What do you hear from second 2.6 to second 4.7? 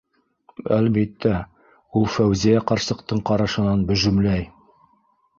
ҡарсыҡтың ҡарашынан бөжөмләй.